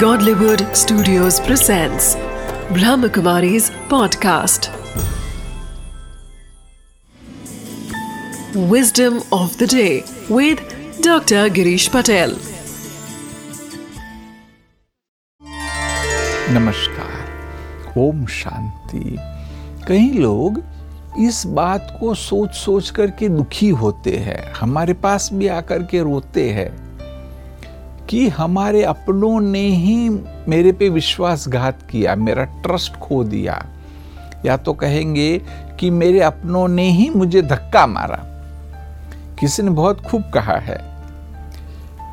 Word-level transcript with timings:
Godlywood 0.00 0.62
Studios 0.76 1.38
presents 1.40 2.16
Brahmakumari's 2.76 3.70
podcast. 3.88 4.68
Wisdom 8.54 9.22
of 9.32 9.56
the 9.56 9.66
day 9.66 10.04
with 10.28 10.60
Dr. 11.00 11.48
Girish 11.48 11.88
Patel. 11.90 12.34
नमस्कार 16.50 17.94
ओम 17.98 18.26
शांति 18.40 19.16
कई 19.88 20.10
लोग 20.18 20.62
इस 21.18 21.42
बात 21.46 21.96
को 22.00 22.14
सोच 22.14 22.54
सोच 22.54 22.90
कर 22.90 23.10
के 23.18 23.28
दुखी 23.28 23.68
होते 23.82 24.16
हैं 24.26 24.42
हमारे 24.60 24.94
पास 25.06 25.28
भी 25.32 25.46
आकर 25.60 25.82
के 25.90 26.02
रोते 26.02 26.50
हैं 26.50 26.85
कि 28.08 28.28
हमारे 28.28 28.82
अपनों 28.82 29.40
ने 29.40 29.68
ही 29.68 30.08
मेरे 30.48 30.72
पे 30.72 30.88
विश्वासघात 30.88 31.78
किया, 31.90 32.14
मेरा 32.14 32.44
ट्रस्ट 32.44 32.96
खो 32.96 33.24
दिया। 33.24 33.66
या 34.44 34.56
तो 34.56 34.72
कहेंगे 34.72 35.42
कि 35.80 35.90
मेरे 35.90 36.20
अपनों 36.20 36.68
ने 36.68 36.90
ही 36.90 37.10
मुझे 37.10 37.42
धक्का 37.42 37.86
मारा। 37.86 38.22
किसी 39.40 39.62
ने 39.62 39.70
बहुत 39.70 40.00
खूब 40.00 40.30
कहा 40.34 40.56
है 40.56 40.96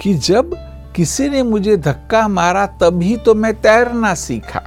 कि 0.02 0.13
जब 0.13 0.55
किसी 0.95 1.29
ने 1.29 1.43
मुझे 1.43 1.77
धक्का 1.77 2.27
मारा, 2.27 2.66
तभी 2.66 3.17
तो 3.17 3.35
मैं 3.35 3.53
तैरना 3.53 4.13
सीखा। 4.13 4.61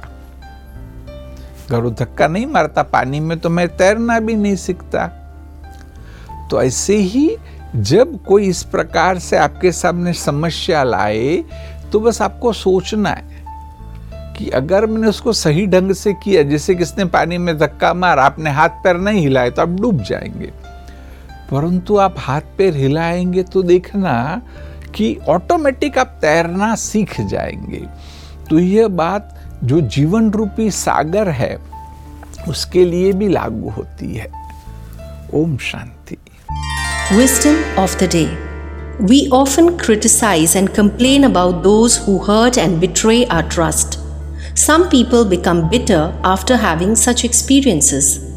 अगर 1.71 1.89
धक्का 1.89 2.27
नहीं 2.27 2.45
मारता, 2.45 2.83
पानी 2.83 3.19
में 3.19 3.39
तो 3.39 3.49
मैं 3.49 3.77
तैरना 3.77 4.19
भी 4.19 4.35
नहीं 4.35 4.55
सीखता। 4.55 5.07
तो 6.51 6.63
ऐसे 6.63 6.95
ही 6.95 7.37
जब 7.77 8.23
कोई 8.23 8.47
इस 8.47 8.63
प्रकार 8.63 9.19
से 9.19 9.37
आपके 9.37 9.71
सामने 9.71 10.13
समस्या 10.13 10.83
लाए 10.83 11.43
तो 11.91 11.99
बस 11.99 12.21
आपको 12.21 12.53
सोचना 12.53 13.09
है 13.09 13.45
कि 14.37 14.49
अगर 14.49 14.85
मैंने 14.85 15.07
उसको 15.07 15.33
सही 15.33 15.65
ढंग 15.67 15.91
से 15.91 16.13
किया, 16.13 16.43
जैसे 16.43 16.75
किसने 16.75 17.05
पानी 17.05 17.37
में 17.37 17.57
धक्का 17.57 17.93
मार, 17.93 18.19
आपने 18.19 18.49
हाथ 18.49 18.69
पैर 18.69 18.97
नहीं 18.97 19.21
हिलाए 19.21 19.51
तो 19.51 19.61
आप 19.61 19.69
डूब 19.69 20.01
जाएँगे। 20.01 20.51
परंतु 21.51 21.97
आप 21.97 22.15
हाथ 22.17 22.41
पैर 22.57 22.75
हिलाएँगे 22.75 23.43
तो 23.43 23.63
देखना 23.63 24.41
कि 24.95 25.17
ऑटोमेटिक 25.29 25.97
आप 25.97 26.17
तैरना 26.21 26.75
सीख 26.75 27.21
जाएँगे। 27.21 27.85
तो 28.49 28.59
यह 28.59 28.87
बात 28.87 29.39
जो 29.63 29.81
जीवन 29.81 30.31
रूपी 30.31 30.71
सागर 30.71 31.29
है, 31.29 31.57
उसके 32.47 32.85
लिए 32.85 33.11
भी 33.13 33.27
लागू 33.27 33.69
होती 33.69 34.15
है। 34.15 34.31
Om 35.33 35.57
Shanti. 35.57 36.17
Wisdom 37.15 37.63
of 37.79 37.97
the 37.99 38.05
day. 38.05 38.37
We 38.99 39.29
often 39.29 39.77
criticize 39.77 40.57
and 40.57 40.73
complain 40.73 41.23
about 41.23 41.63
those 41.63 41.95
who 41.95 42.21
hurt 42.21 42.57
and 42.57 42.81
betray 42.81 43.25
our 43.27 43.43
trust. 43.43 43.99
Some 44.55 44.89
people 44.89 45.23
become 45.23 45.69
bitter 45.69 46.13
after 46.25 46.57
having 46.57 46.97
such 46.97 47.23
experiences. 47.23 48.29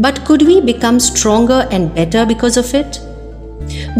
But 0.00 0.24
could 0.24 0.42
we 0.42 0.60
become 0.60 0.98
stronger 0.98 1.68
and 1.70 1.94
better 1.94 2.26
because 2.26 2.56
of 2.56 2.74
it? 2.74 2.98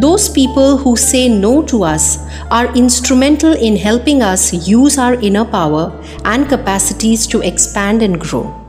Those 0.00 0.28
people 0.28 0.78
who 0.78 0.96
say 0.96 1.28
no 1.28 1.62
to 1.66 1.84
us 1.84 2.18
are 2.50 2.74
instrumental 2.74 3.52
in 3.52 3.76
helping 3.76 4.20
us 4.20 4.52
use 4.66 4.98
our 4.98 5.14
inner 5.14 5.44
power 5.44 5.92
and 6.24 6.48
capacities 6.48 7.24
to 7.28 7.40
expand 7.42 8.02
and 8.02 8.20
grow. 8.20 8.67